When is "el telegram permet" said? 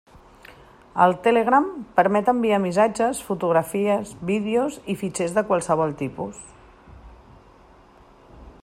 1.03-2.31